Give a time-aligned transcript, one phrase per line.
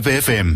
[0.00, 0.48] Live FM.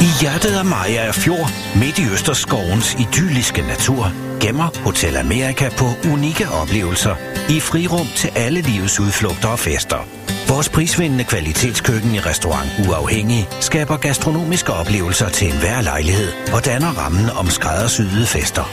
[0.00, 6.48] I hjertet af Maja Fjord, midt i Østerskovens idylliske natur, gemmer Hotel Amerika på unikke
[6.48, 7.14] oplevelser
[7.56, 10.08] i frirum til alle livets udflugter og fester.
[10.48, 17.30] Vores prisvindende kvalitetskøkken i restaurant Uafhængig skaber gastronomiske oplevelser til enhver lejlighed og danner rammen
[17.30, 18.64] om skræddersyede fester.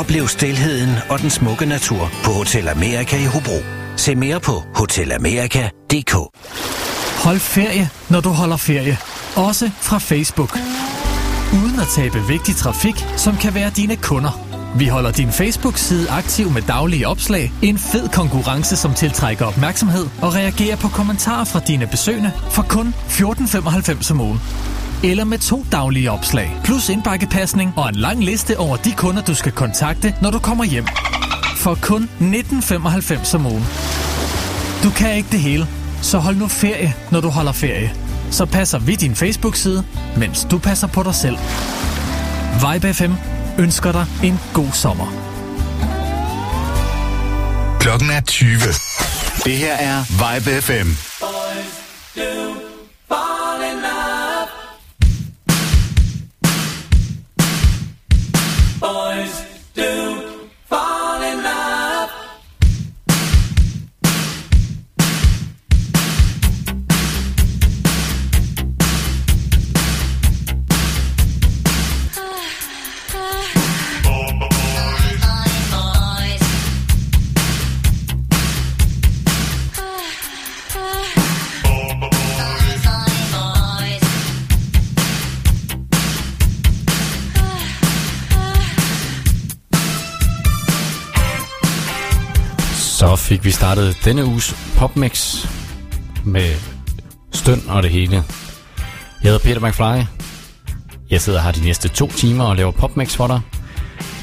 [0.00, 3.85] Oplev stilheden og den smukke natur på Hotel Amerika i Hobro.
[3.96, 6.14] Se mere på hotelamerika.dk
[7.24, 8.98] Hold ferie, når du holder ferie.
[9.36, 10.58] Også fra Facebook.
[11.52, 14.40] Uden at tabe vigtig trafik, som kan være dine kunder.
[14.78, 20.34] Vi holder din Facebook-side aktiv med daglige opslag, en fed konkurrence, som tiltrækker opmærksomhed og
[20.34, 24.40] reagerer på kommentarer fra dine besøgende for kun 14,95 om ugen.
[25.04, 29.34] Eller med to daglige opslag, plus indbakkepasning og en lang liste over de kunder, du
[29.34, 30.86] skal kontakte, når du kommer hjem.
[31.66, 33.64] For kun 19,95 om ugen.
[34.82, 35.66] Du kan ikke det hele,
[36.02, 37.94] så hold nu ferie, når du holder ferie.
[38.30, 39.84] Så passer vi din Facebook-side,
[40.16, 41.36] mens du passer på dig selv.
[42.54, 43.12] Vibe FM
[43.58, 45.06] ønsker dig en god sommer.
[47.80, 48.58] Klokken er 20.
[49.44, 51.16] Det her er Vibe FM.
[93.06, 95.46] Så fik vi startet denne uges popmix
[96.24, 96.54] med
[97.32, 98.14] støn og det hele.
[98.14, 98.24] Jeg
[99.22, 100.06] hedder Peter McFly.
[101.10, 103.40] Jeg sidder her de næste to timer og laver popmix for dig.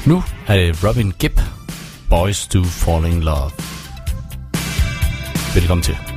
[0.06, 1.40] Nu er det Robin Gibb,
[2.10, 3.50] Boys Do Fall In Love.
[5.54, 6.13] Velkommen til.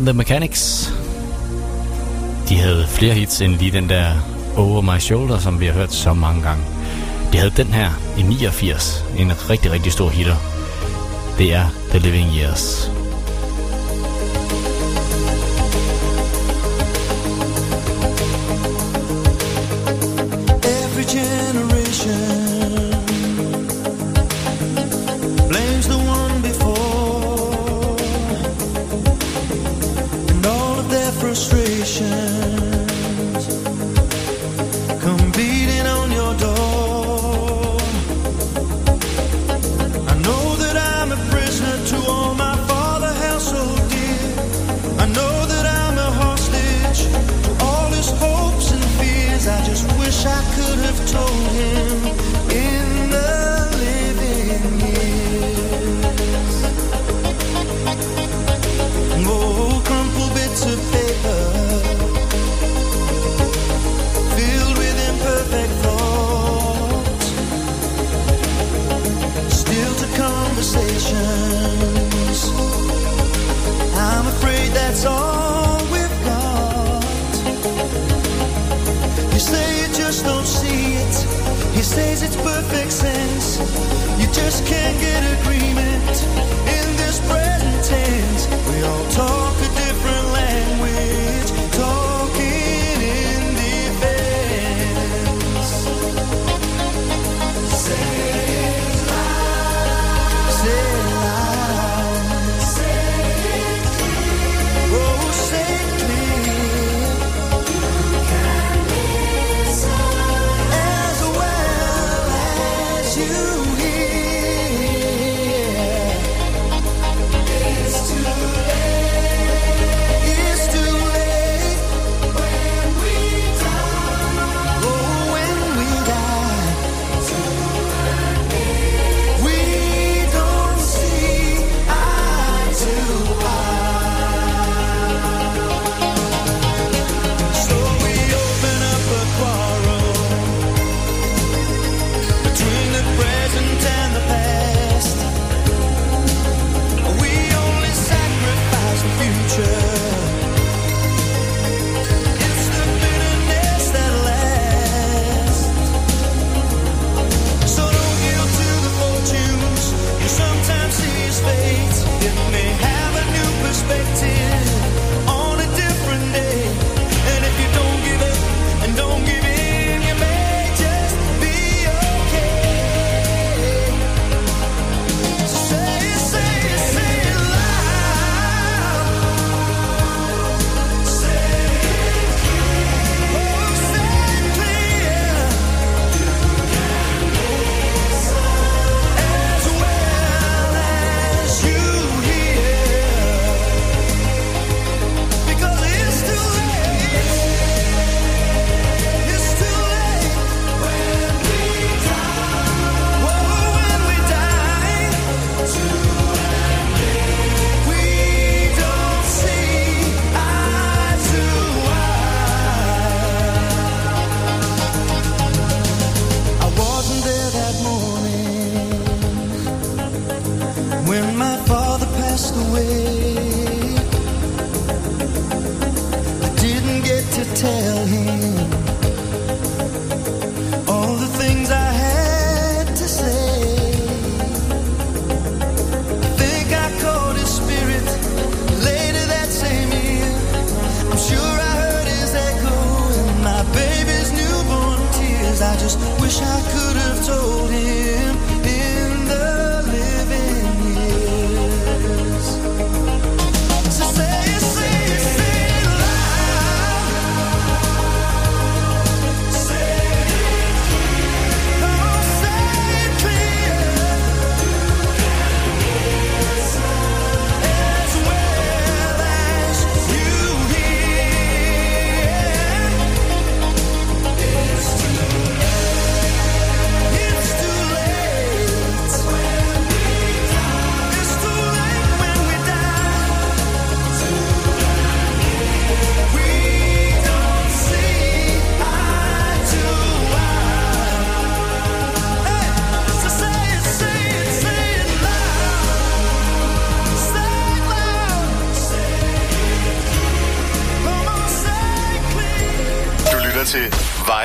[0.00, 0.94] And the Mechanics,
[2.48, 4.06] de havde flere hits end lige den der
[4.56, 6.64] Over My Shoulder, som vi har hørt så mange gange.
[7.32, 10.36] De havde den her i 89, en rigtig, rigtig stor hitter.
[11.38, 12.99] Det er The Living Years.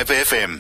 [0.06, 0.55] Vibe FM.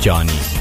[0.00, 0.59] Johnny?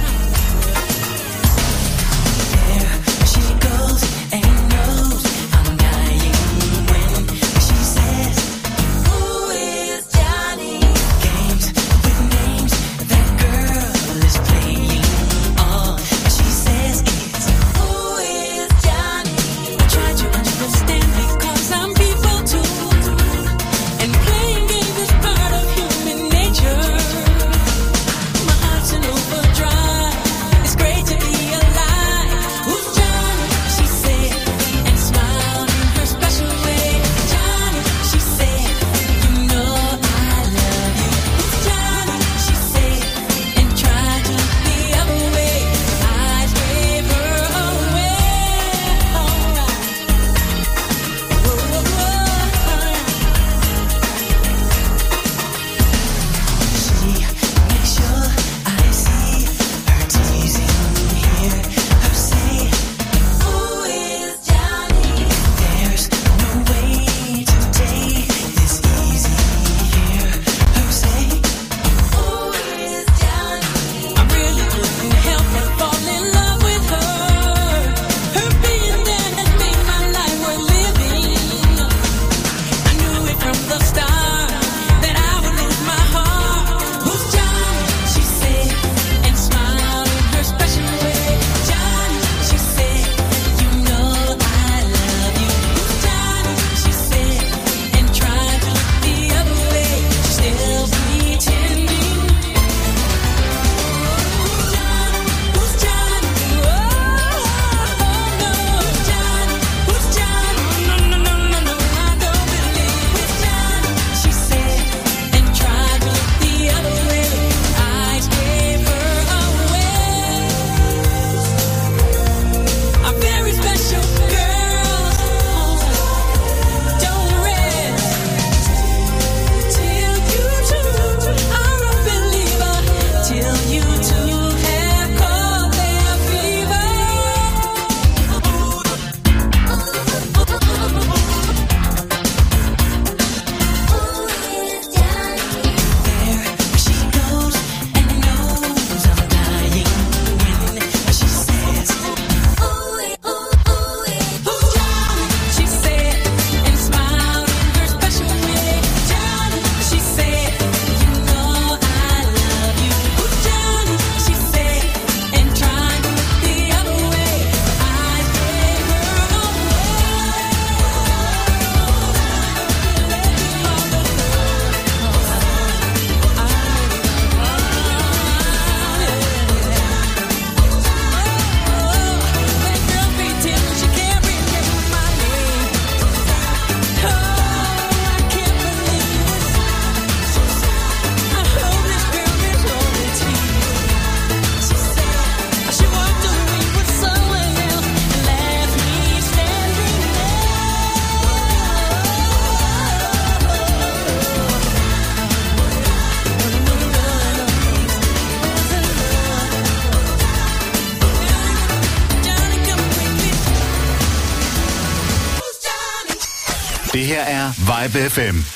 [217.92, 218.49] FM.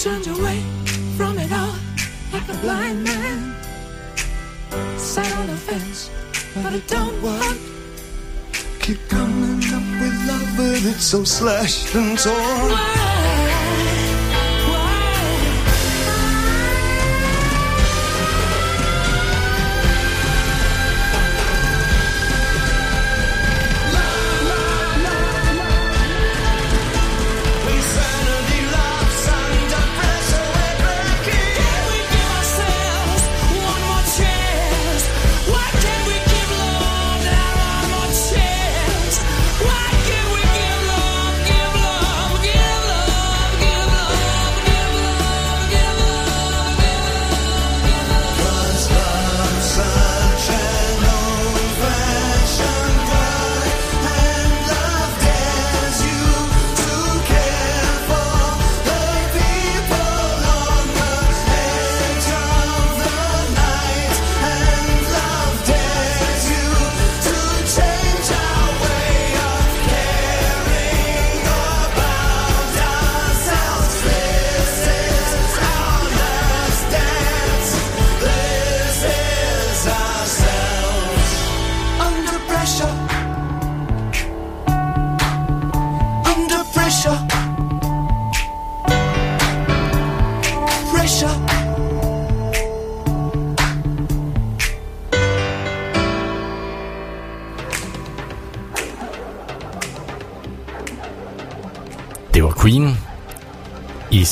[0.00, 0.58] turned away
[1.14, 1.74] from it all
[2.32, 3.54] like a blind man.
[4.96, 6.10] Sat on the fence,
[6.54, 7.60] but I don't want.
[8.80, 13.09] Keep coming up with love, but it's so slashed and torn.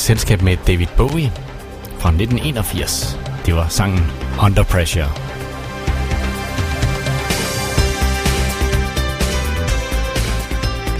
[0.08, 1.32] selskab med David Bowie
[1.98, 3.18] fra 1981.
[3.46, 4.10] Det var sangen
[4.42, 5.08] Under Pressure.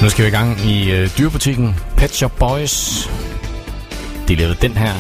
[0.03, 3.09] Nu skal vi i gang i øh, dyrebutikken Pet Shop Boys.
[4.29, 4.94] De lavede den her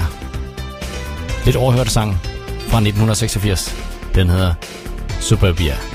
[1.44, 2.14] lidt overhørte sang
[2.58, 3.76] fra 1986.
[4.14, 4.54] Den hedder
[5.20, 5.87] Superbia.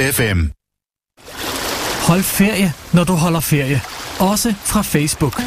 [0.00, 0.40] FM.
[2.08, 3.80] Hold ferie, når du holder ferie.
[4.18, 5.42] Også fra Facebook.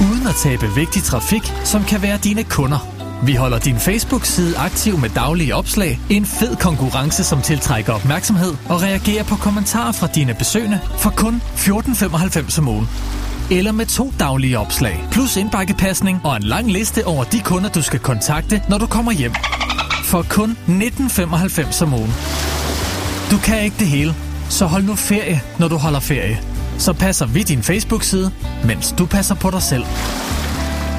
[0.00, 2.78] Uden at tabe vigtig trafik, som kan være dine kunder.
[3.26, 8.82] Vi holder din Facebook-side aktiv med daglige opslag, en fed konkurrence, som tiltrækker opmærksomhed og
[8.82, 12.88] reagerer på kommentarer fra dine besøgende for kun 14,95 om ugen.
[13.50, 17.82] Eller med to daglige opslag, plus indbakkepasning og en lang liste over de kunder, du
[17.82, 19.34] skal kontakte, når du kommer hjem.
[20.04, 22.14] For kun 19,95 om ugen.
[23.34, 24.14] Du kan ikke det hele,
[24.48, 26.40] så hold nu ferie, når du holder ferie.
[26.78, 28.32] Så passer vi din Facebook-side,
[28.64, 29.84] mens du passer på dig selv.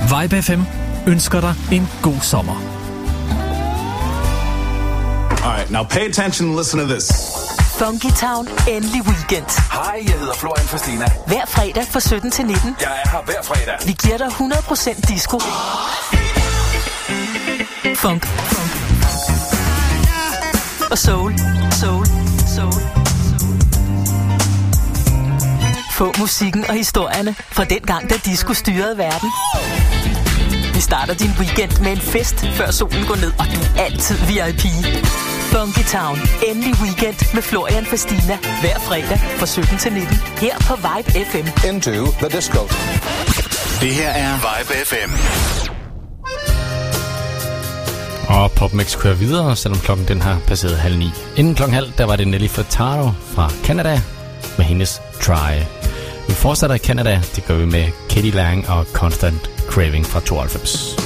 [0.03, 0.61] Vibe FM
[1.07, 2.53] ønsker dig en god sommer.
[5.31, 7.11] All right, now pay attention and listen to this.
[7.79, 9.71] Funky Town, endelig weekend.
[9.71, 11.05] Hej, jeg hedder Florian Fastina.
[11.27, 12.75] Hver fredag fra 17 til 19.
[12.81, 13.75] Jeg er her hver fredag.
[13.85, 15.39] Vi giver dig 100% disco.
[17.95, 18.25] Funk.
[18.25, 18.74] Funk.
[20.95, 21.33] Og soul.
[21.81, 22.05] Soul.
[22.55, 22.81] Soul.
[25.91, 29.29] Få musikken og historierne fra den gang, da disco styrede verden.
[30.73, 34.15] Vi starter din weekend med en fest, før solen går ned, og du er altid
[34.15, 34.63] VIP.
[35.51, 36.17] Funky Town.
[36.47, 38.37] Endelig weekend med Florian Fastina.
[38.61, 40.17] Hver fredag fra 17 til 19.
[40.37, 41.47] Her på Vibe FM.
[41.69, 42.61] Into the disco.
[43.81, 45.11] Det her er Vibe FM.
[48.55, 51.09] PopMix kører videre, selvom klokken den har passeret halv ni.
[51.35, 54.01] Inden klokken halv, der var det Nelly Furtado fra Canada
[54.57, 55.59] med hendes Try.
[56.27, 61.04] Vi fortsætter i Canada, det gør vi med Katie Lang og Constant Craving fra 92.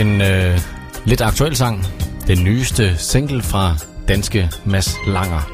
[0.00, 0.60] en øh,
[1.04, 1.86] lidt aktuel sang.
[2.26, 3.76] Den nyeste single fra
[4.08, 5.50] danske Mads Langer.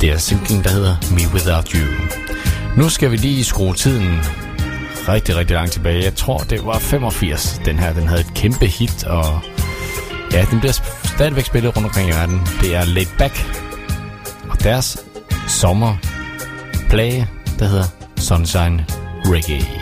[0.00, 1.86] Det er singlen, der hedder Me Without You.
[2.76, 4.18] Nu skal vi lige skrue tiden
[5.08, 6.04] rigtig, rigtig langt tilbage.
[6.04, 7.60] Jeg tror, det var 85.
[7.64, 9.40] Den her, den havde et kæmpe hit, og
[10.32, 12.40] ja, den bliver stadigvæk spillet rundt omkring i verden.
[12.60, 13.64] Det er Laid Back
[14.50, 14.98] og deres
[15.48, 17.84] sommerplage, der hedder
[18.16, 18.86] Sunshine
[19.24, 19.77] Reggae.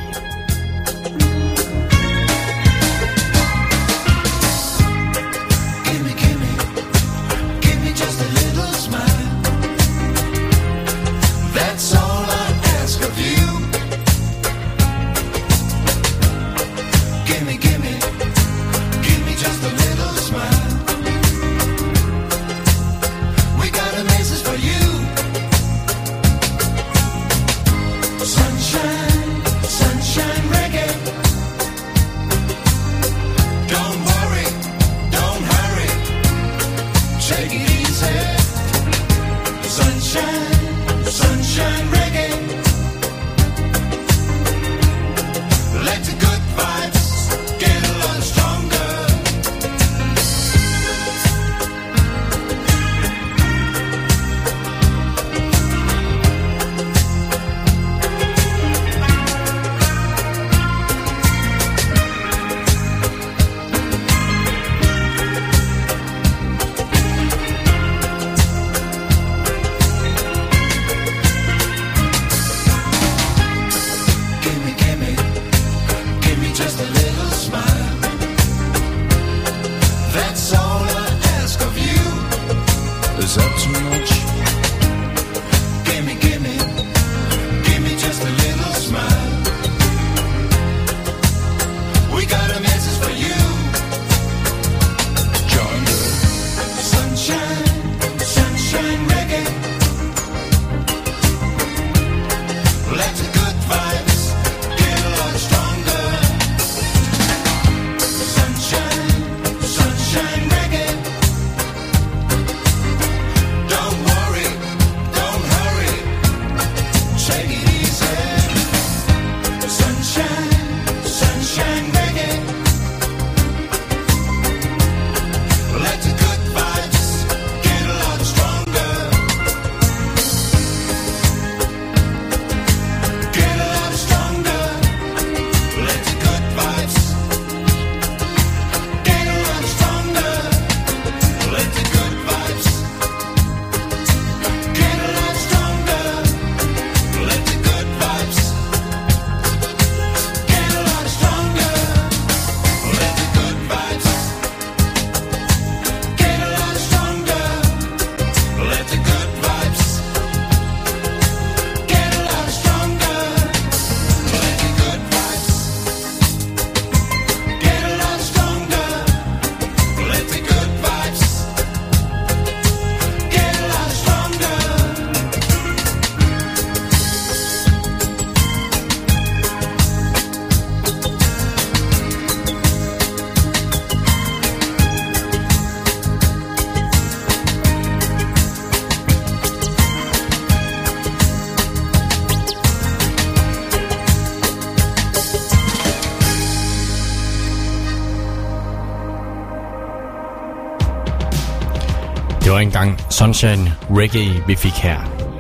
[203.19, 204.99] Sunshine Reggae, vi fik her.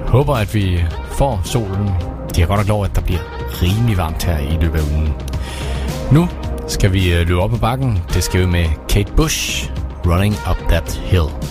[0.08, 1.90] Håber, at vi får solen.
[2.28, 3.18] Det er godt nok lov, at der bliver
[3.62, 5.14] rimelig varmt her i løbet af ugen.
[6.12, 6.28] Nu
[6.68, 8.02] skal vi øh, løbe op ad bakken.
[8.14, 9.70] Det skal vi med Kate Bush,
[10.06, 11.45] Running Up That Hill.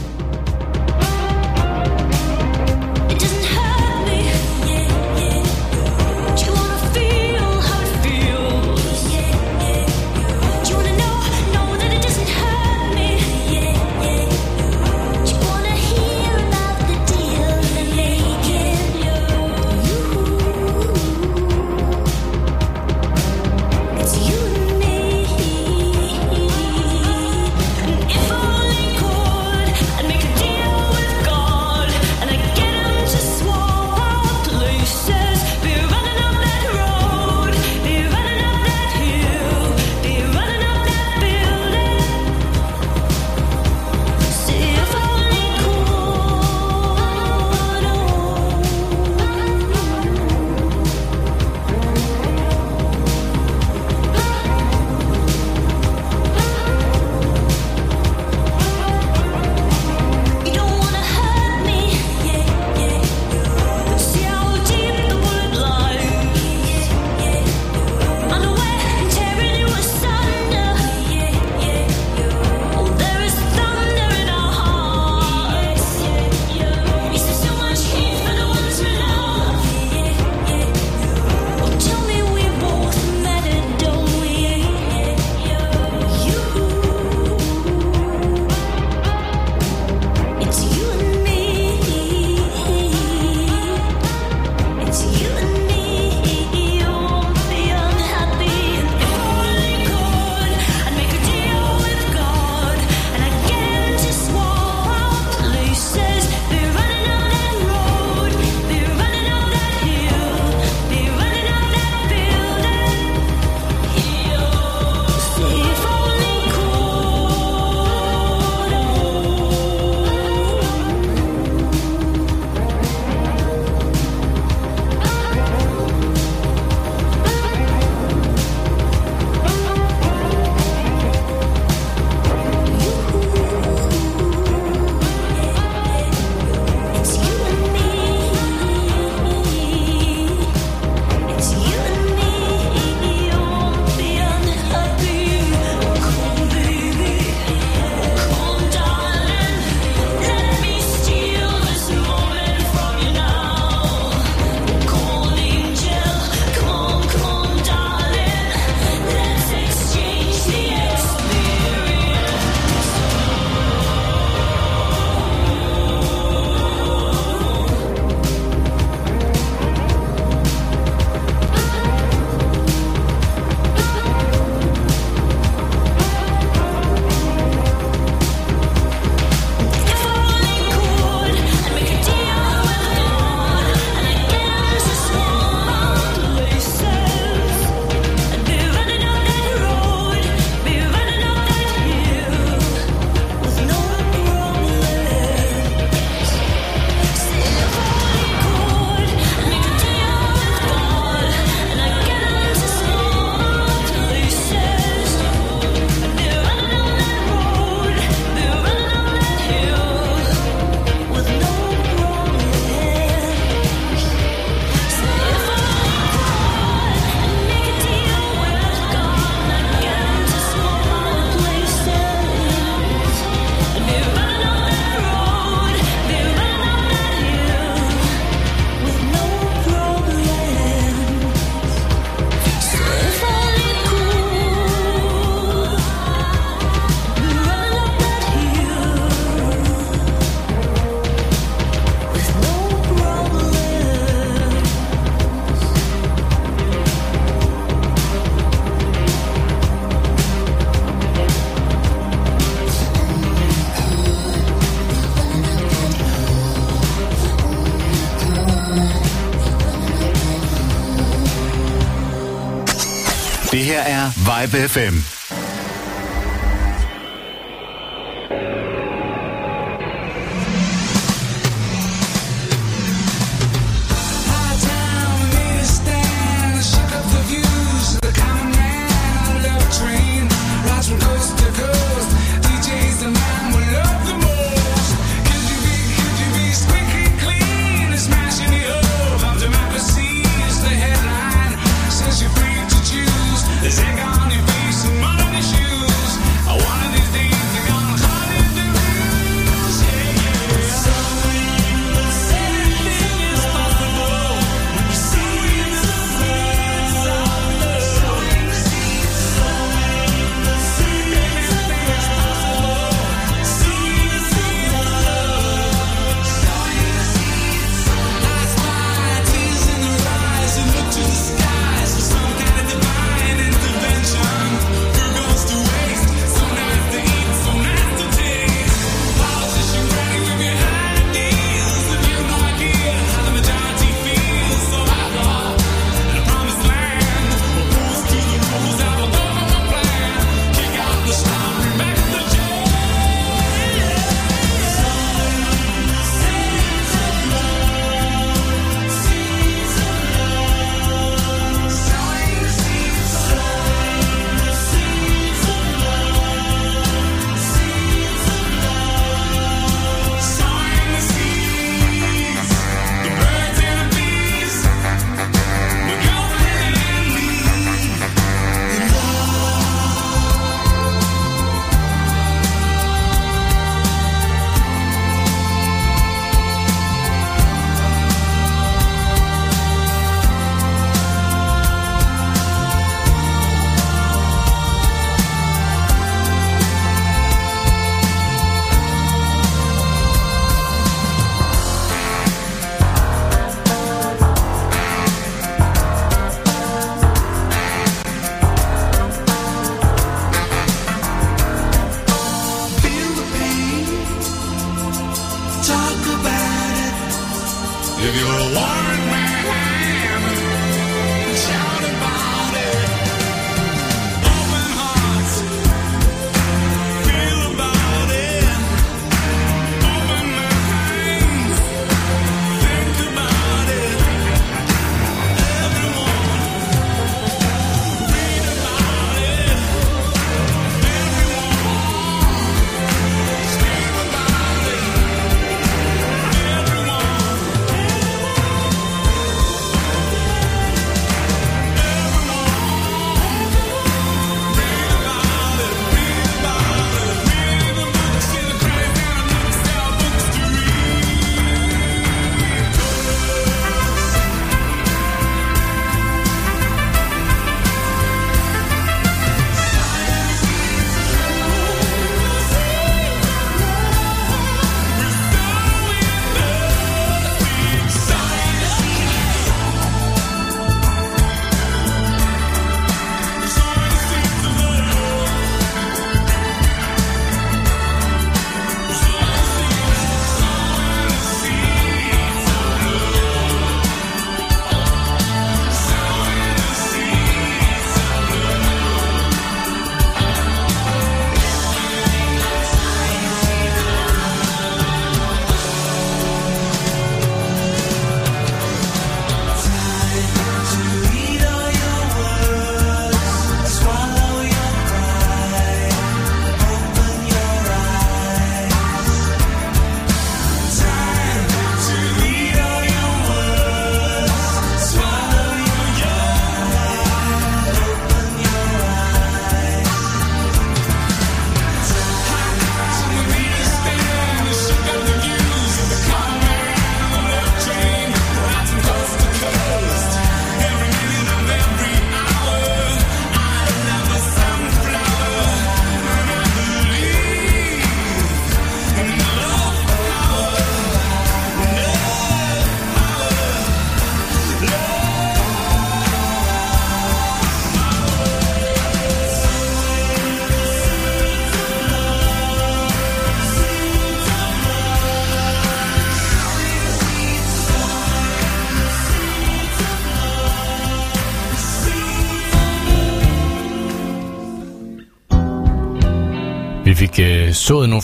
[264.35, 265.04] Vibe FM.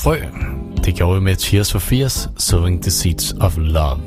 [0.03, 0.17] frø.
[0.85, 3.99] Det gjorde vi med Tears for Fears, Sowing the Seeds of Love.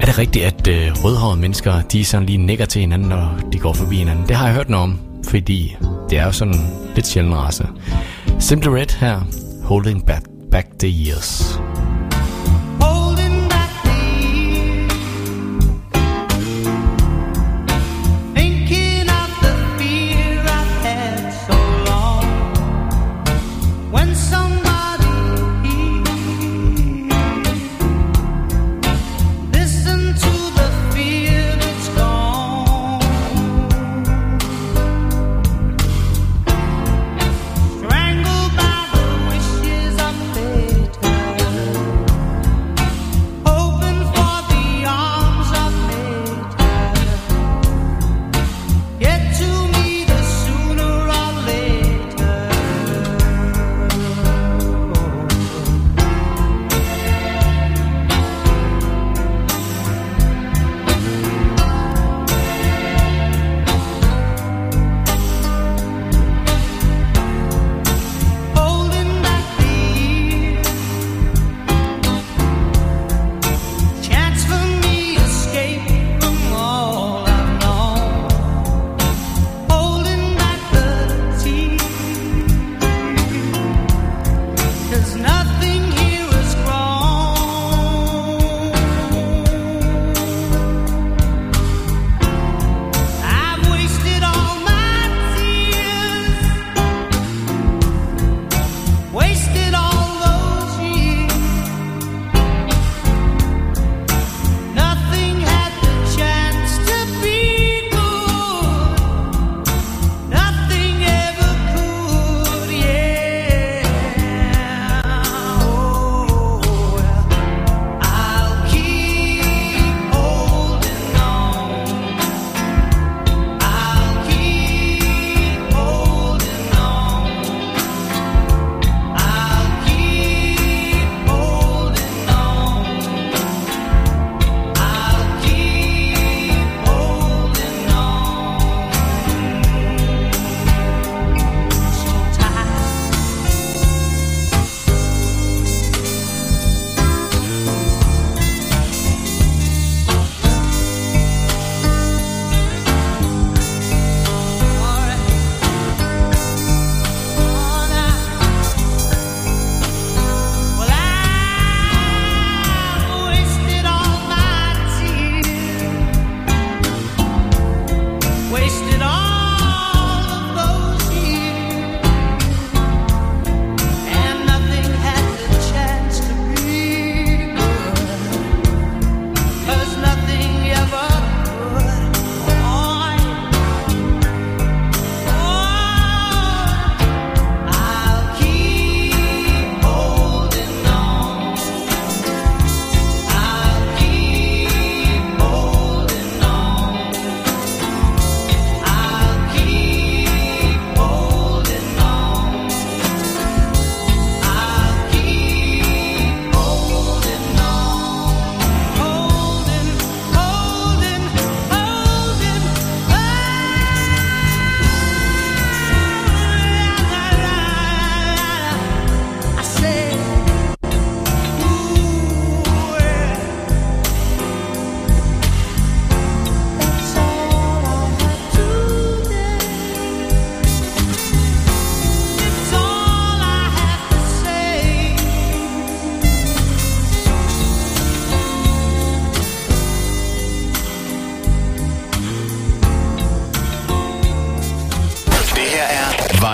[0.00, 3.58] Er det rigtigt, at øh, rødhårede mennesker, de sådan lige nikker til hinanden, når de
[3.58, 4.28] går forbi hinanden?
[4.28, 4.98] Det har jeg hørt noget om,
[5.28, 5.76] fordi
[6.10, 6.54] det er jo sådan
[6.94, 7.66] lidt sjældent race.
[8.38, 9.20] Simple Red her,
[9.64, 11.61] Holding Back, back the Years.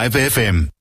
[0.09, 0.78] Live FM.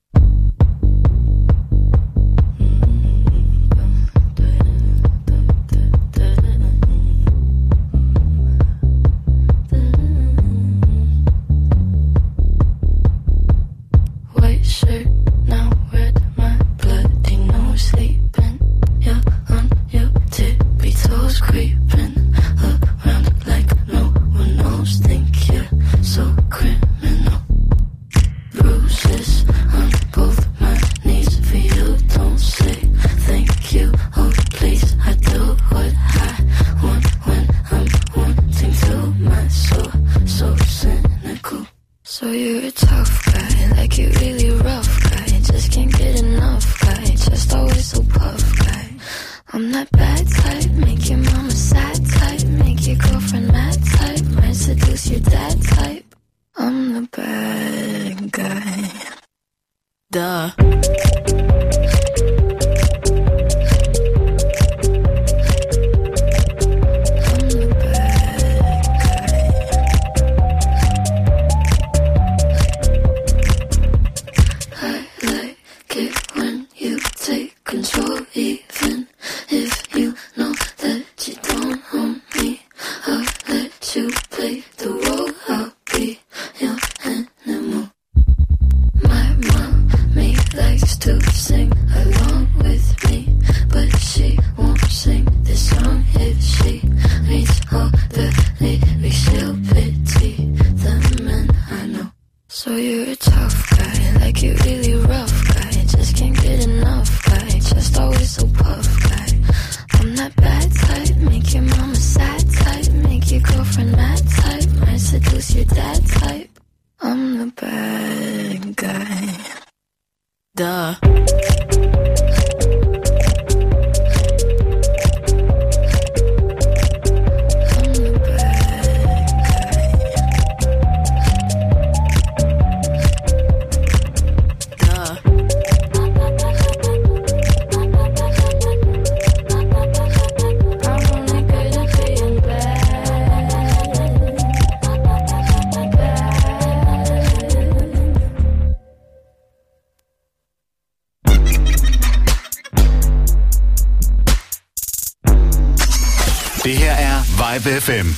[157.88, 158.10] FM.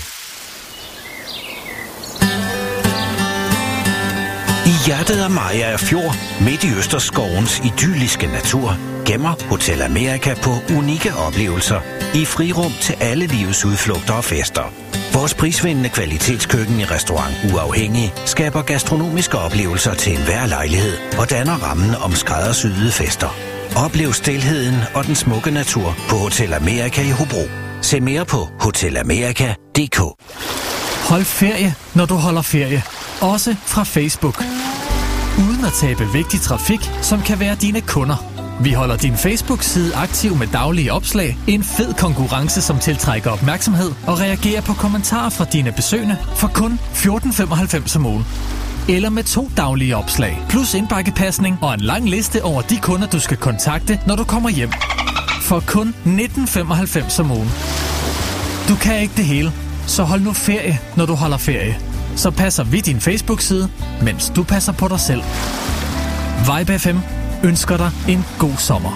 [4.66, 11.16] I hjertet af Maja Fjord, midt i Østerskovens idylliske natur, gemmer Hotel Amerika på unikke
[11.16, 11.82] oplevelser
[12.16, 14.74] i frirum til alle livets udflugter og fester.
[15.14, 21.96] Vores prisvindende kvalitetskøkken i restaurant Uafhængig skaber gastronomiske oplevelser til enhver lejlighed og danner rammen
[21.96, 23.30] om skræddersyede fester.
[23.86, 27.69] Oplev stilheden og den smukke natur på Hotel Amerika i Hobro.
[27.82, 30.00] Se mere på hotelamerika.dk.
[31.10, 32.84] Hold ferie, når du holder ferie.
[33.22, 34.44] Også fra Facebook.
[35.40, 38.16] Uden at tabe vigtig trafik, som kan være dine kunder.
[38.62, 44.20] Vi holder din Facebook-side aktiv med daglige opslag, en fed konkurrence, som tiltrækker opmærksomhed og
[44.20, 48.26] reagerer på kommentarer fra dine besøgende for kun 14,95 om ugen.
[48.90, 53.20] Eller med to daglige opslag, plus indbakkepasning og en lang liste over de kunder, du
[53.20, 54.72] skal kontakte, når du kommer hjem.
[55.50, 57.50] For kun 19,95 om ugen.
[58.70, 59.52] Du kan ikke det hele,
[59.88, 61.78] så hold nu ferie, når du holder ferie.
[62.16, 63.70] Så passer vi din Facebook-side,
[64.02, 65.22] mens du passer på dig selv.
[66.40, 66.98] Vibe FM
[67.44, 68.92] ønsker dig en god sommer.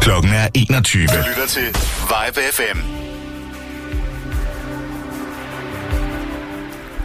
[0.00, 1.06] Klokken er 21.
[1.06, 1.66] Du lytter til
[2.10, 2.78] Vibe FM.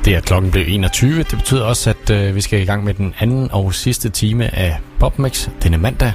[0.05, 1.17] Det er klokken blev 21.
[1.17, 4.55] Det betyder også, at øh, vi skal i gang med den anden og sidste time
[4.55, 6.13] af Bobmix denne mandag.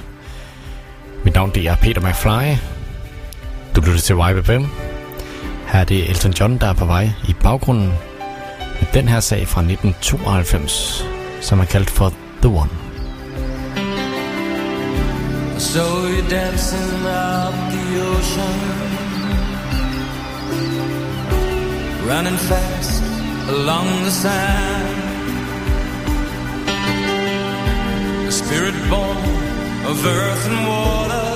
[1.24, 2.56] Mit navn det er Peter McFly.
[3.76, 4.64] Du lytter til Vibe FM.
[5.68, 7.92] Her er det Elton John, der er på vej i baggrunden
[8.80, 11.04] med den her sag fra 1992,
[11.40, 12.12] som er kaldt for
[12.42, 12.70] The One.
[15.58, 18.60] So you're dancing up the ocean,
[22.10, 23.02] running fast
[23.48, 25.02] along the sand.
[28.24, 29.43] The spirit born
[29.86, 31.28] of earth and water,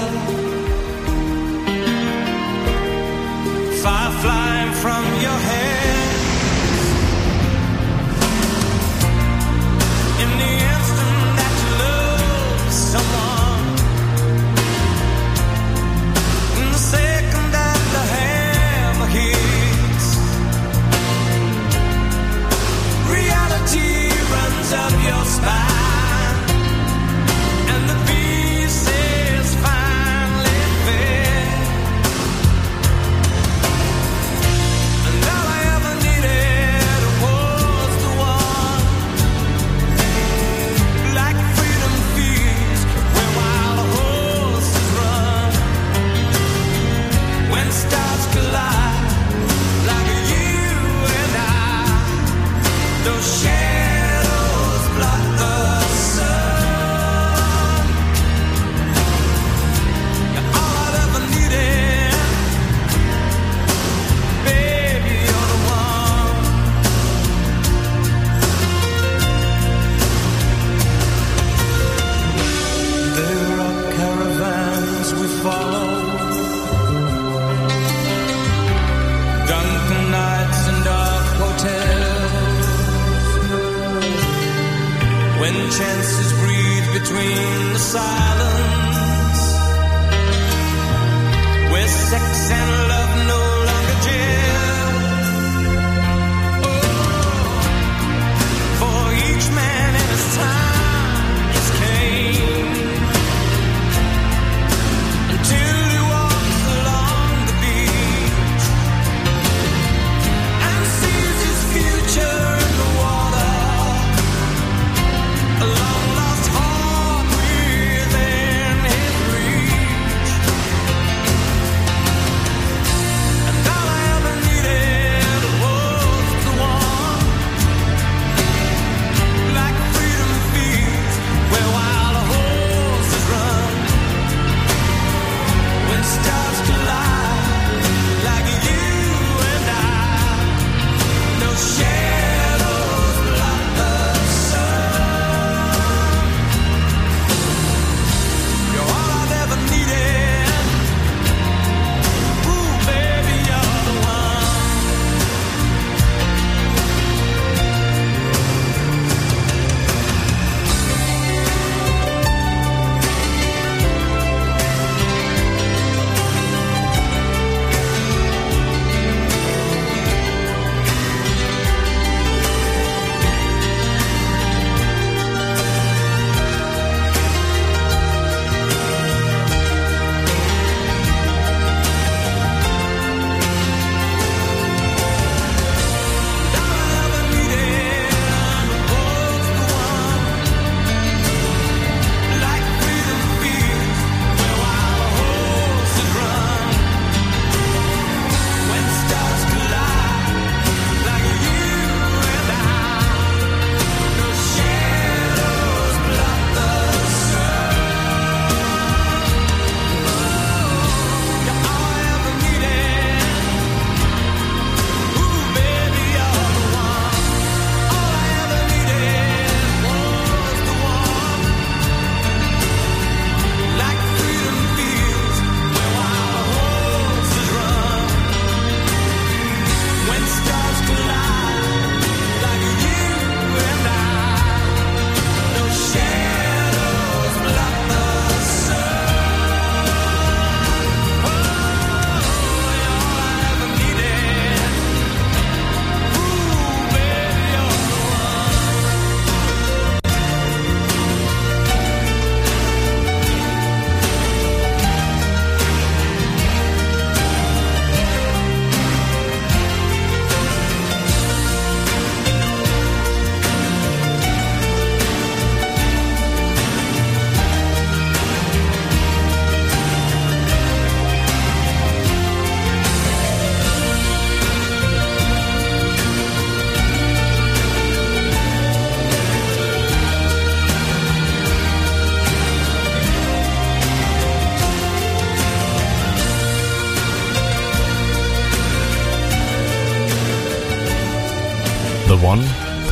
[3.83, 6.15] fire flying from your head.
[10.23, 13.67] In the instant that you love someone.
[16.61, 20.07] In the second that the hammer hits,
[23.15, 23.93] reality
[24.35, 25.68] runs up your spine,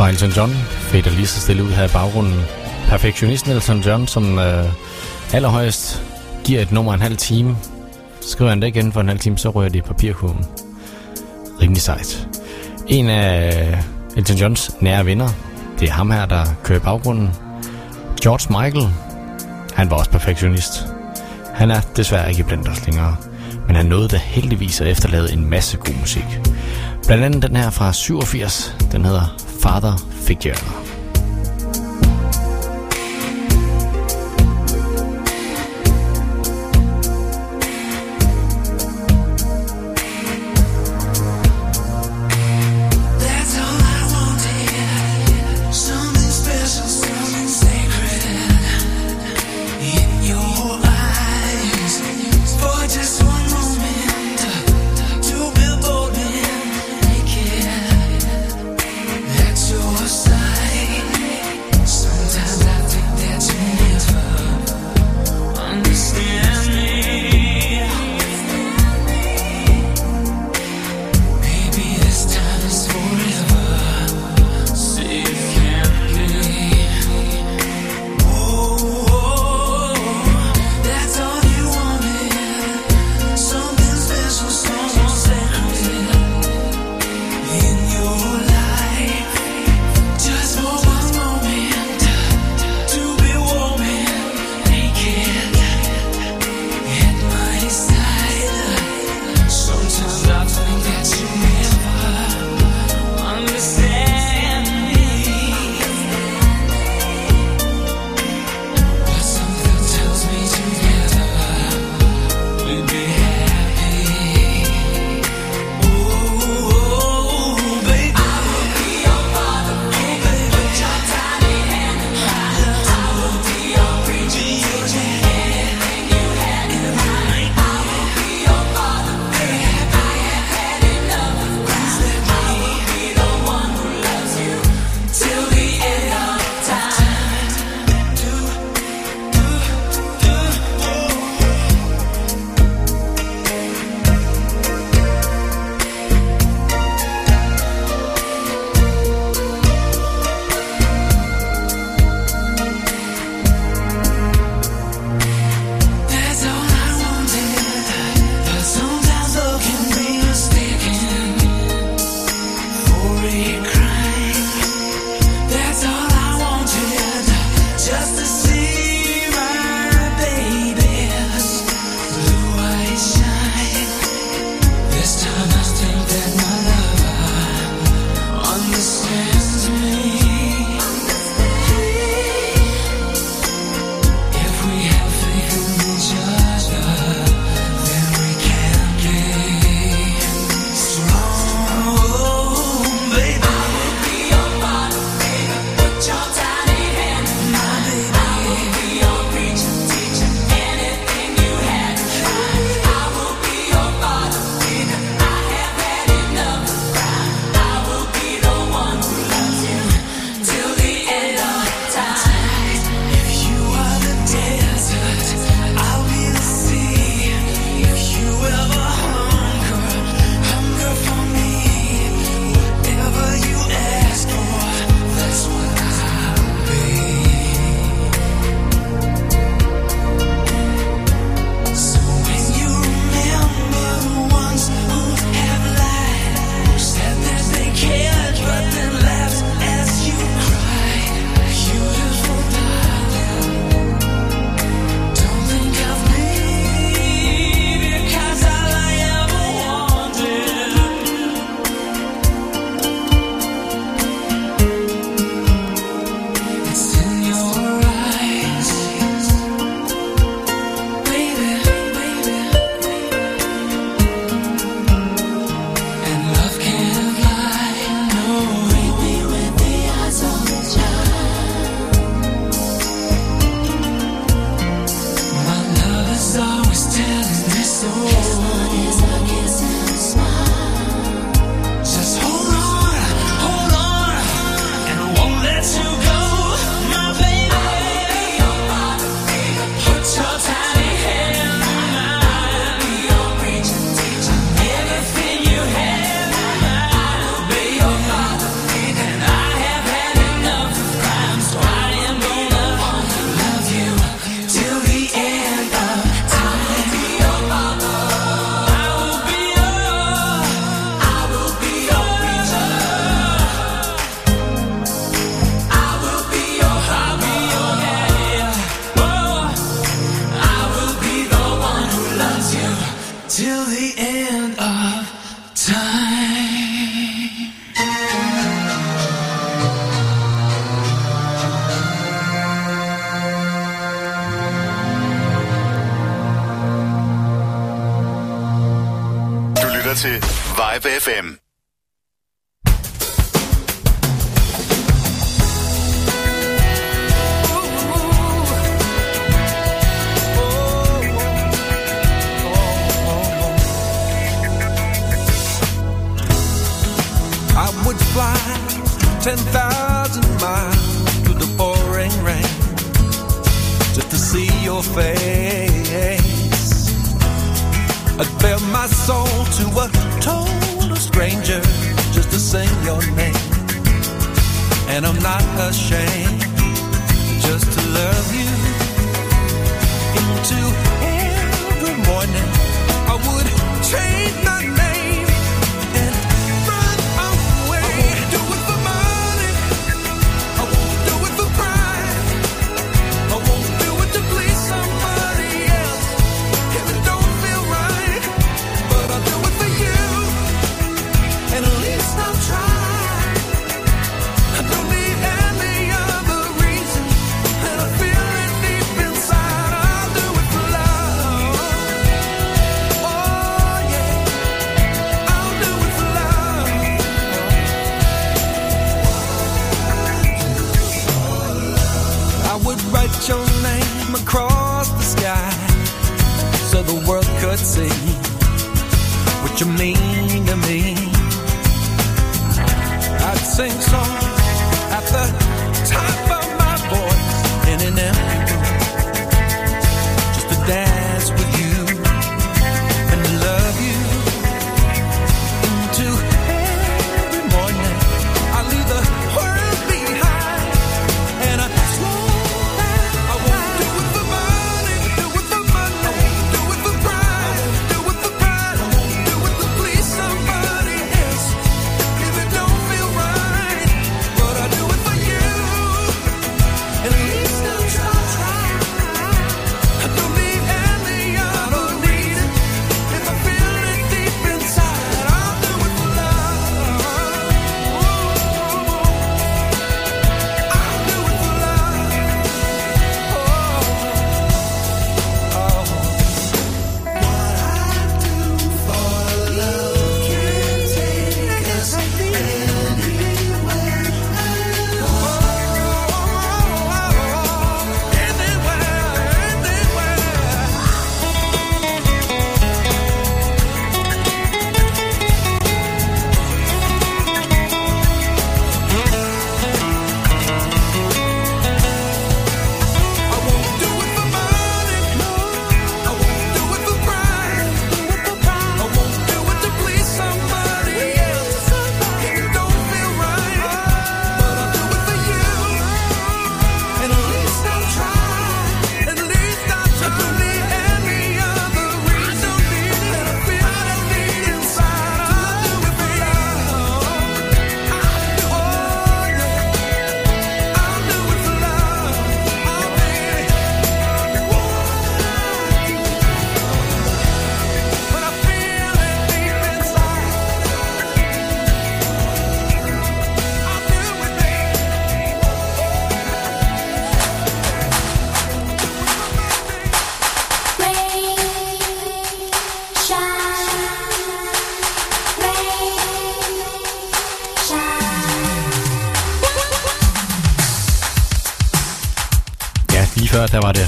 [0.07, 0.50] fra Elton John
[0.80, 2.40] fader lige så stille ud her i baggrunden.
[2.88, 4.64] Perfektionisten Elton John, som øh,
[5.32, 6.02] allerhøjst
[6.44, 7.57] giver et nummer en halv time.
[8.20, 10.46] Skriver han det igen for en halv time, så rører det i papirkurven.
[11.62, 12.28] Rimelig sejt.
[12.86, 13.84] En af
[14.16, 15.28] Elton Johns nære venner,
[15.80, 17.30] det er ham her, der kører i baggrunden.
[18.22, 18.92] George Michael,
[19.74, 20.86] han var også perfektionist.
[21.54, 23.16] Han er desværre ikke blandt os længere,
[23.66, 26.40] men han nåede da heldigvis at efterlade en masse god musik.
[27.07, 30.86] Blandt andet den her fra 87, den hedder Father Figure.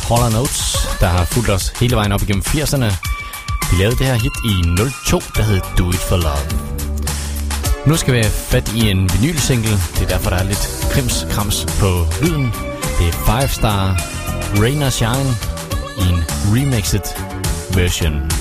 [0.08, 2.84] Ja, Holler Notes der har fulgt os hele vejen op igennem 80'erne.
[3.70, 4.54] De lavede det her hit i
[5.06, 6.68] 02, der hed Do It For Love.
[7.86, 9.70] Nu skal vi have fat i en vinylsingle.
[9.70, 12.52] Det er derfor, der er lidt krimskrams på lyden.
[12.98, 14.00] Det er Five Star
[14.60, 15.30] Rain or Shine
[15.98, 16.24] i en
[16.54, 17.06] remixed
[17.74, 18.37] version.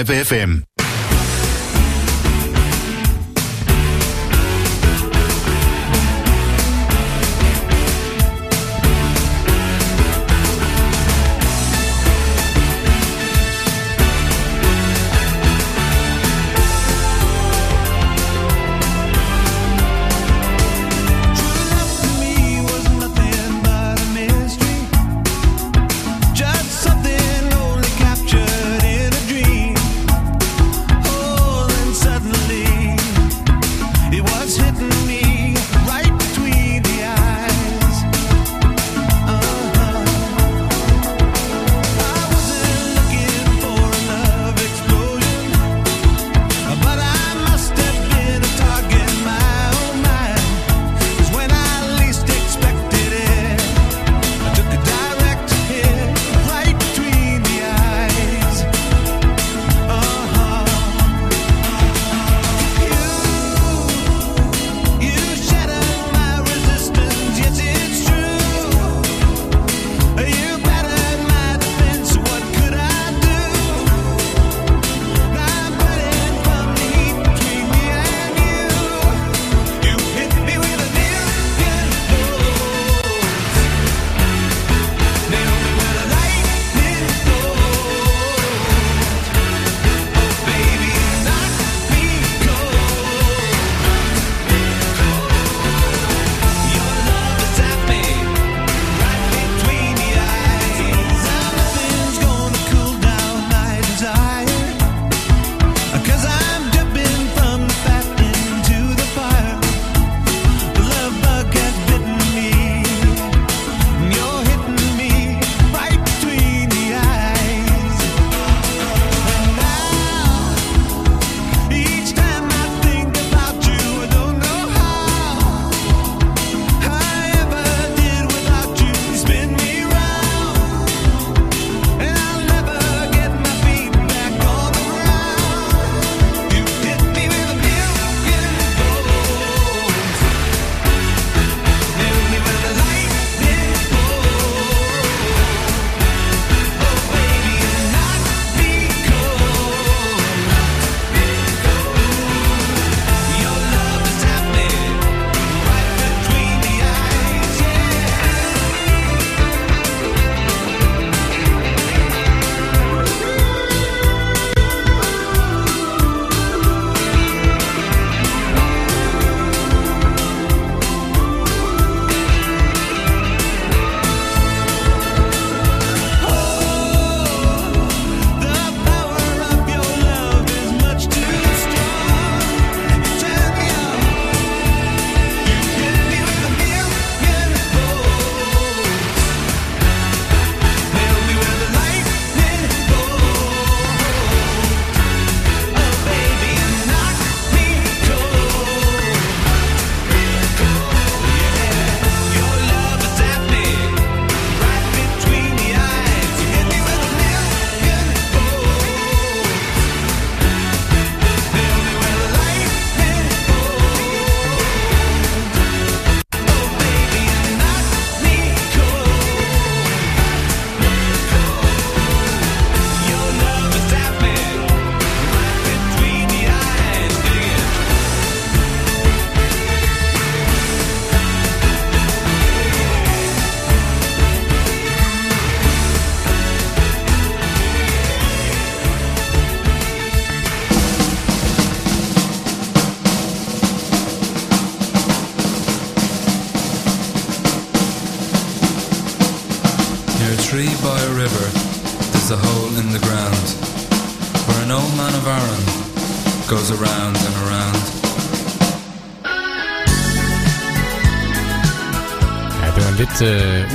[0.00, 0.69] Live FM.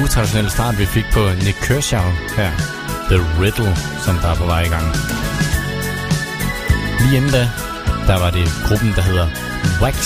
[0.04, 2.52] Utraditionelle start, vi fik på Nick Kershaw her.
[3.10, 4.86] The Riddle, som der er på vej i gang.
[7.00, 7.50] Lige inden da,
[8.08, 9.28] der var det gruppen, der hedder
[9.82, 9.98] Wax.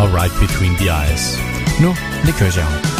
[0.00, 1.38] Og Right Between the Eyes.
[1.80, 2.99] Nu Nick Kershaw.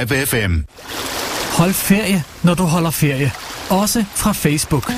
[0.00, 0.64] Live FM.
[1.58, 3.32] Hold ferie, når du holder ferie.
[3.70, 4.92] Også fra Facebook.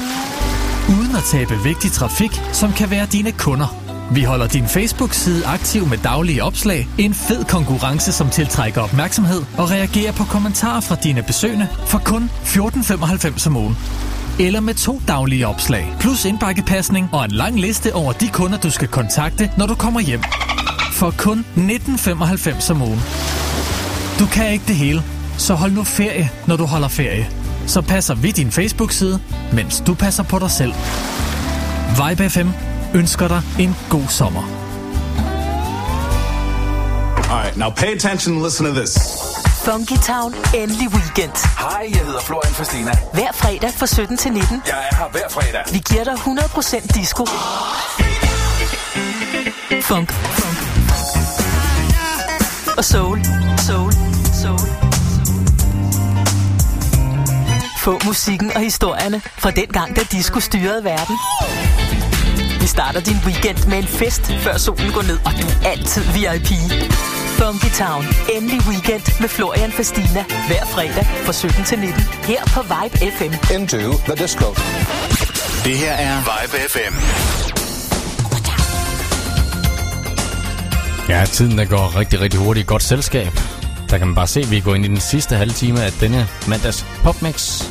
[0.89, 3.77] Uden at tabe vigtig trafik, som kan være dine kunder.
[4.13, 9.71] Vi holder din Facebook-side aktiv med daglige opslag, en fed konkurrence, som tiltrækker opmærksomhed og
[9.71, 13.77] reagerer på kommentarer fra dine besøgende for kun 14,95 om ugen.
[14.41, 18.71] Eller med to daglige opslag, plus indbakkepasning og en lang liste over de kunder, du
[18.71, 20.23] skal kontakte, når du kommer hjem.
[20.93, 23.01] For kun 19,95 om ugen.
[24.23, 25.03] Du kan ikke det hele,
[25.39, 27.31] så hold nu ferie, når du holder ferie.
[27.67, 29.21] Så passer vi din Facebook-side,
[29.53, 30.73] mens du passer på dig selv.
[31.97, 32.49] Vibe FM
[32.95, 34.43] ønsker dig en god sommer.
[37.17, 38.99] All right, now pay attention and listen to this.
[39.65, 41.33] Funky Town, endelig weekend.
[41.59, 42.93] Hej, jeg hedder Florian Fastina.
[43.13, 44.63] Hver fredag fra 17 til 19.
[44.67, 45.63] Jeg er her hver fredag.
[45.73, 47.27] Vi giver dig 100% disco.
[49.89, 50.13] Funk.
[50.13, 50.62] Funk.
[52.77, 53.25] Og soul.
[53.67, 53.93] Soul.
[54.43, 54.69] Soul.
[57.79, 61.17] Få musikken og historierne fra den gang, da disco styrede verden.
[62.61, 66.03] Vi starter din weekend med en fest, før solen går ned, og du er altid
[66.03, 66.51] VIP.
[67.39, 68.05] Funky Town.
[68.33, 70.25] Endelig weekend med Florian Fastina.
[70.47, 72.03] Hver fredag fra 17 til 19.
[72.25, 73.55] Her på Vibe FM.
[73.55, 73.77] Into
[74.09, 74.47] the disco.
[75.65, 76.95] Det her er Vibe FM.
[81.13, 83.33] Ja, tiden der går rigtig, rigtig hurtigt i godt selskab.
[83.91, 85.93] Der kan man bare se, at vi går ind i den sidste halve time af
[85.93, 87.65] denne mandags popmix.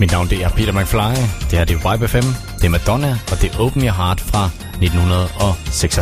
[0.00, 1.20] Mit navn det er Peter McFly.
[1.50, 2.22] Det her det er Vibe 5,
[2.56, 4.50] Det er Madonna, og det er Open Your Heart fra
[4.82, 5.98] 1906.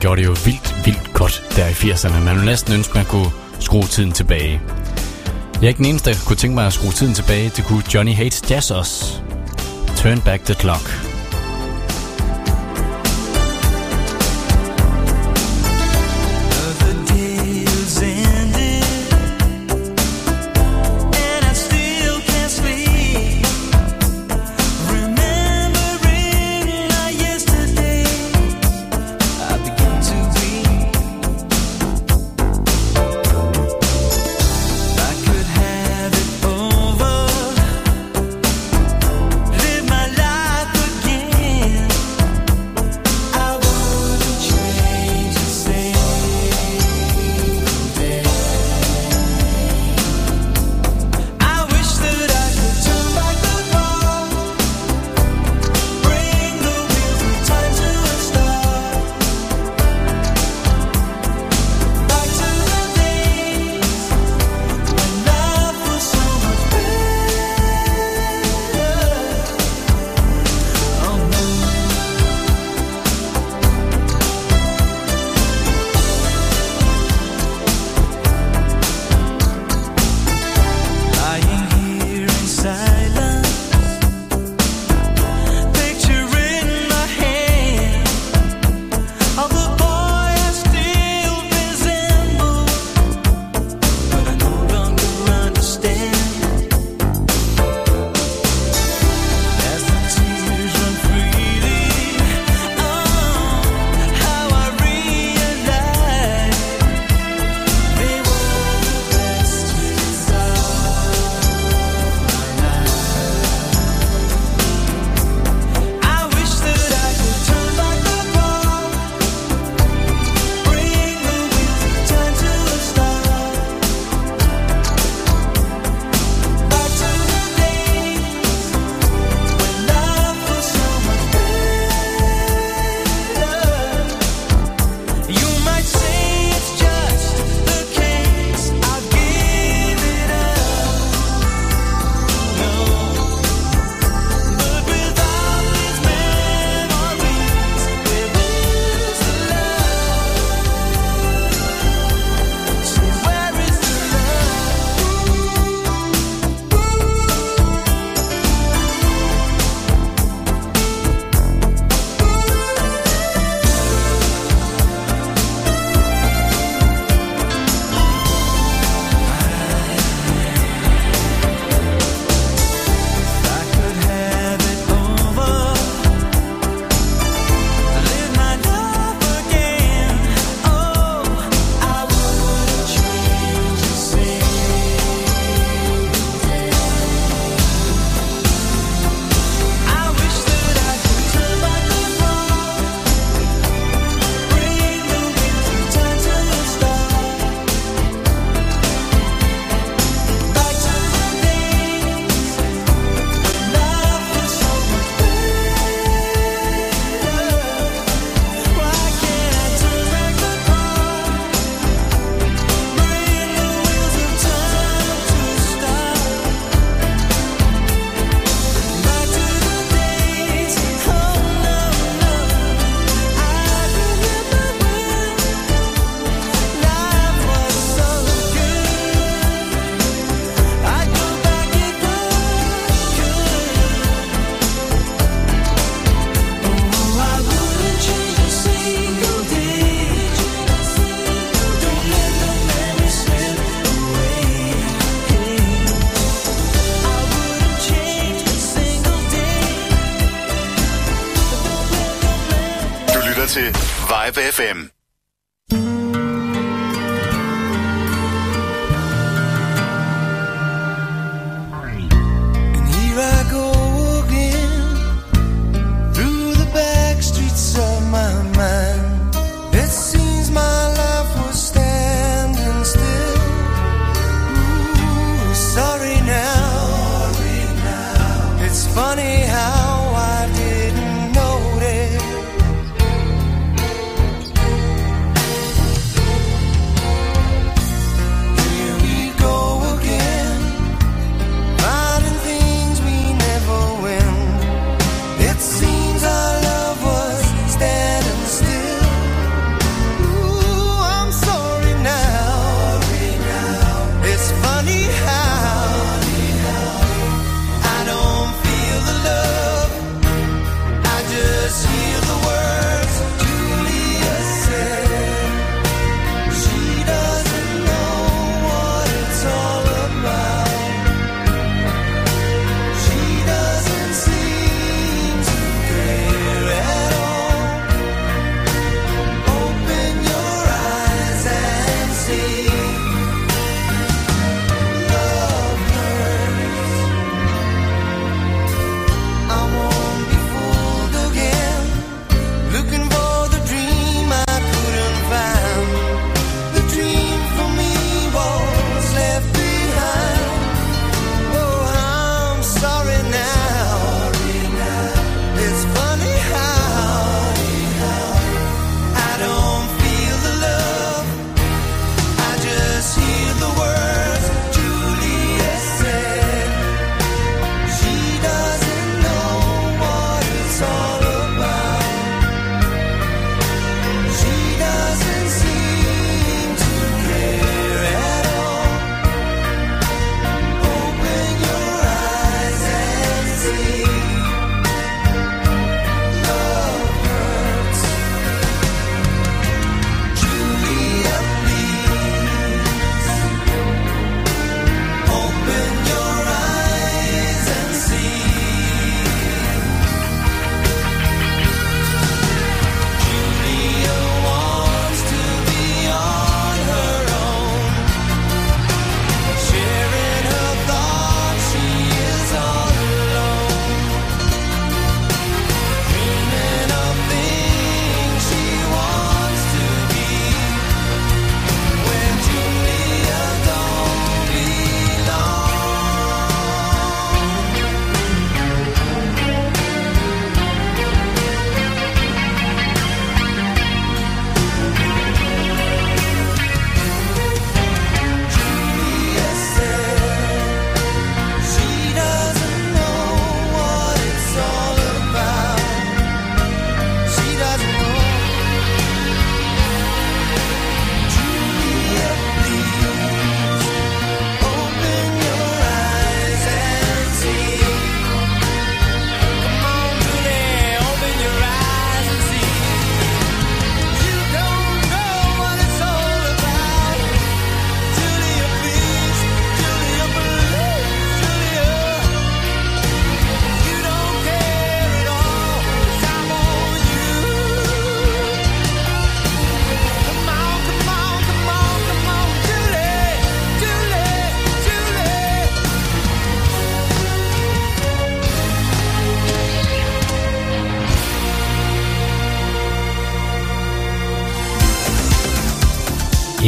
[0.00, 2.24] gjorde det jo vildt, vildt godt der i 80'erne.
[2.24, 4.60] Man ville næsten ønske, man kunne skrue tiden tilbage.
[5.54, 7.52] Jeg er ikke den eneste, der kunne tænke mig at skrue tiden tilbage.
[7.56, 9.20] Det kunne Johnny Hates Jazz også.
[9.96, 11.09] Turn back the clock.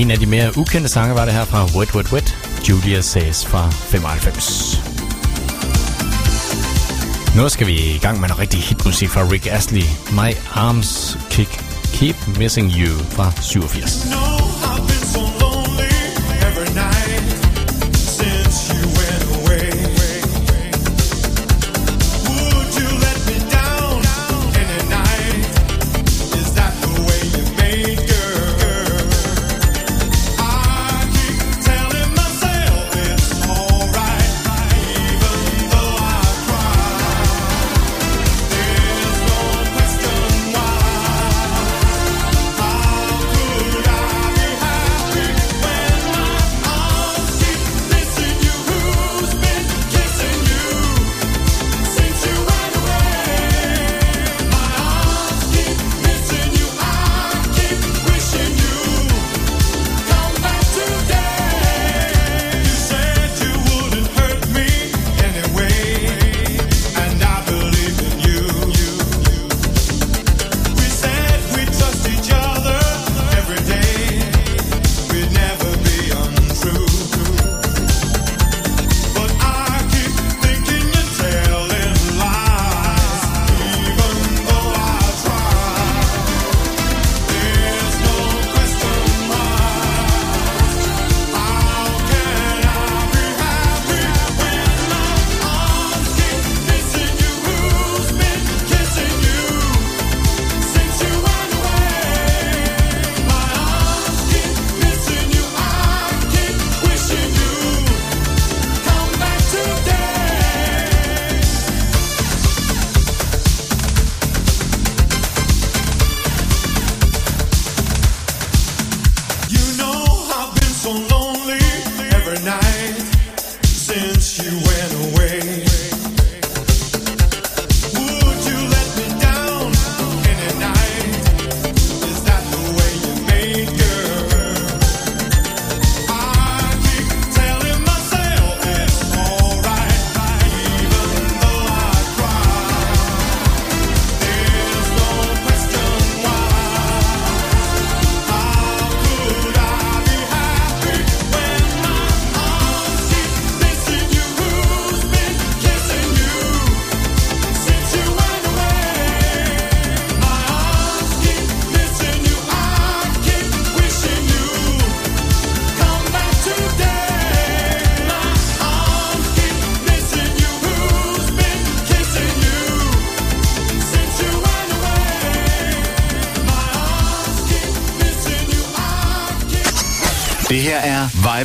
[0.03, 2.37] En af de mere ukendte sange var det her fra Wet Wet Wet,
[2.69, 4.81] Julia Says fra 95.
[7.37, 9.83] Nu skal vi i gang med noget rigtig hitmusik fra Rick Astley.
[10.11, 11.65] My Arms Kick
[11.95, 14.11] Keep Missing You fra 87.
[14.11, 14.32] No.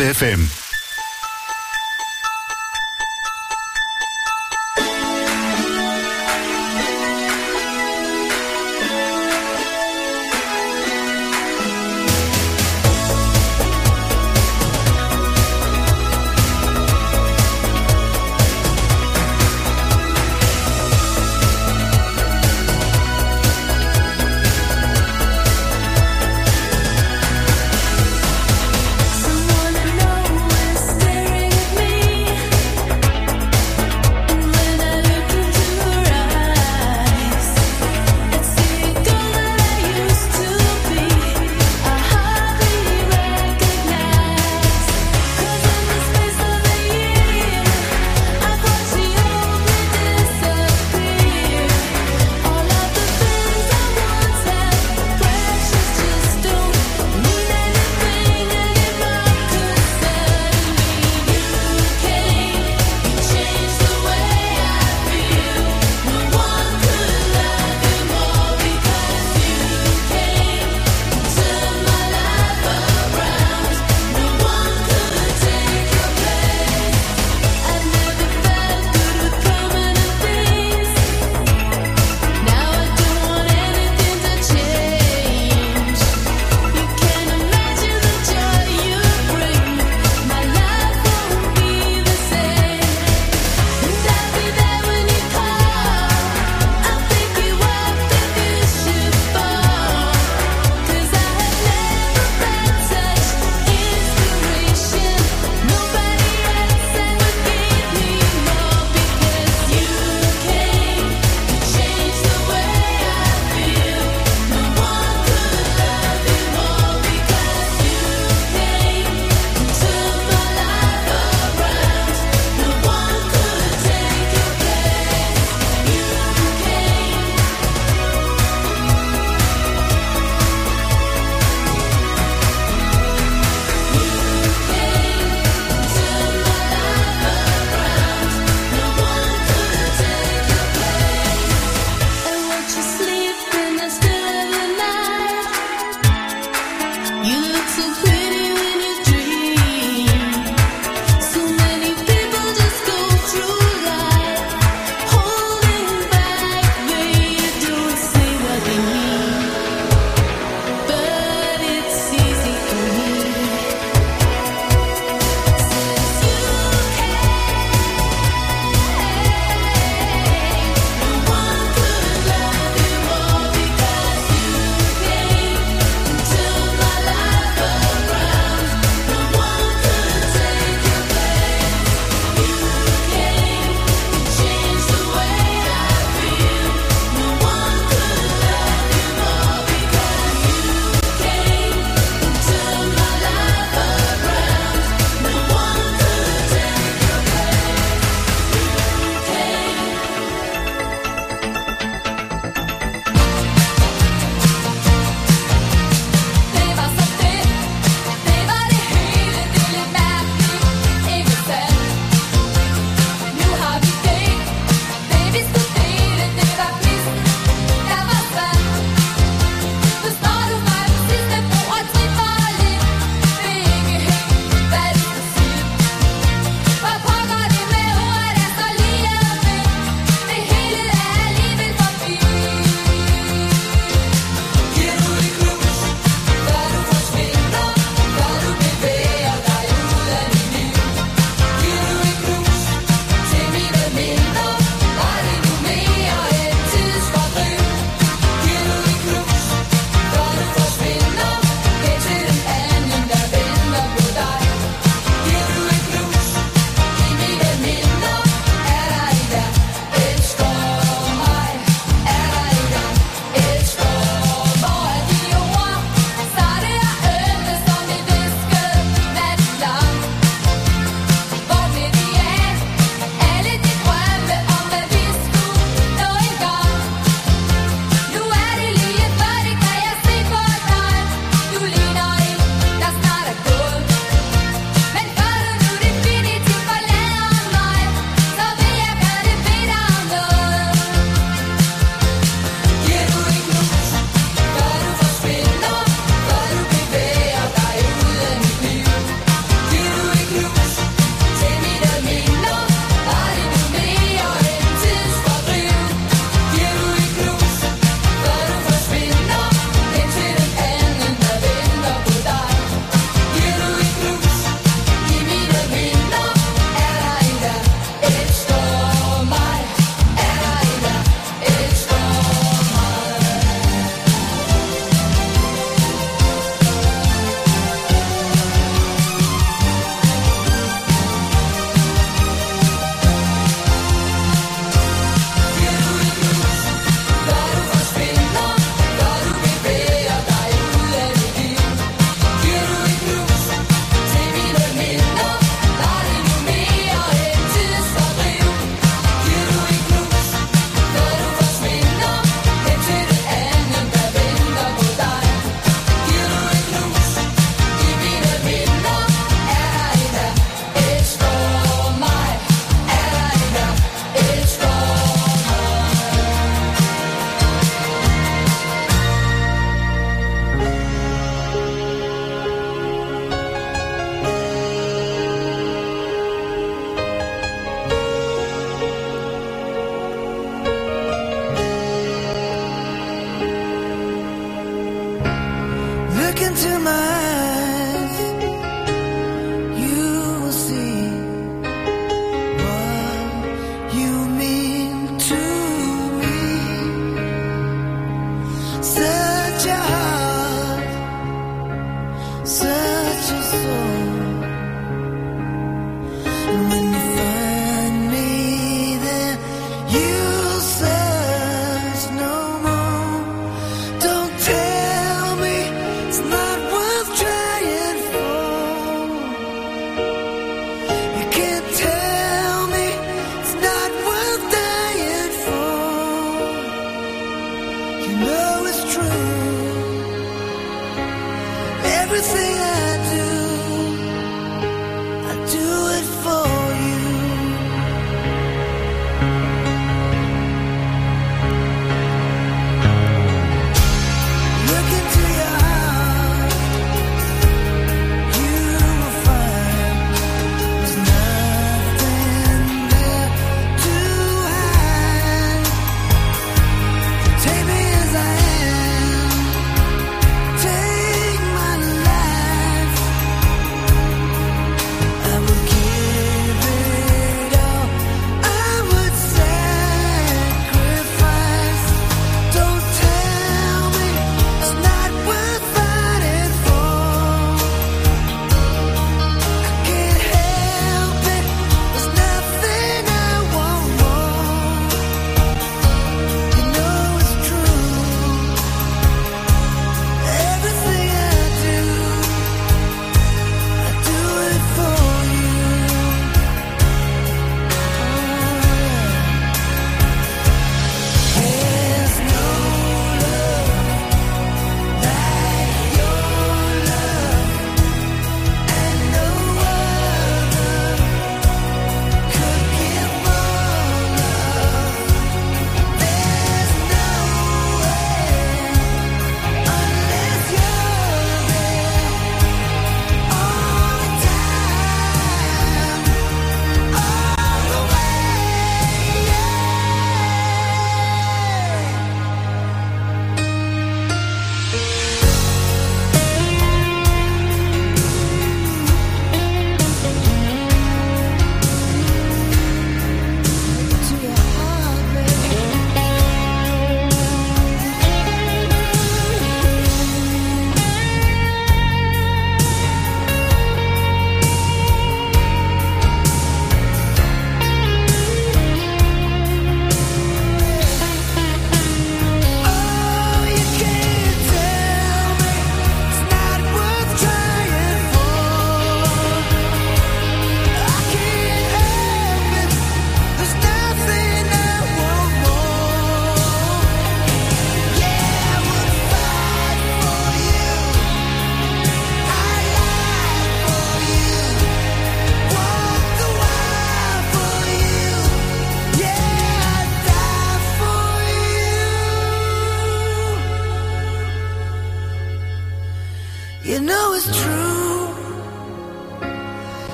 [0.00, 0.49] FFM.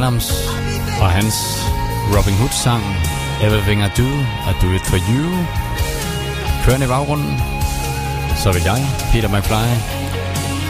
[0.00, 0.32] Adams
[1.00, 1.34] og hans
[2.16, 2.84] Robin Hood-sang
[3.42, 4.08] Everything I Do,
[4.50, 5.28] I Do It For You.
[6.64, 7.40] Kørende i baggrunden,
[8.42, 9.68] så vil jeg, Peter McFly,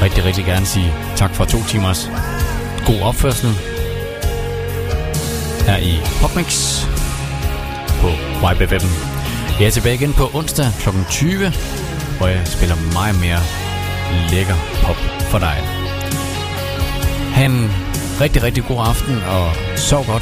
[0.02, 2.10] rigtig, rigtig gerne sige tak for to timers
[2.86, 3.50] god opførsel
[5.66, 6.80] her i Popmix
[8.00, 8.08] på
[8.52, 8.86] YBFM.
[9.60, 10.88] Jeg er tilbage igen på onsdag kl.
[11.10, 11.52] 20,
[12.18, 13.40] hvor jeg spiller meget mere
[14.30, 14.96] lækker pop
[15.30, 15.56] for dig.
[17.34, 17.70] Han
[18.20, 20.18] rigtig, rigtig god aften, og sov godt.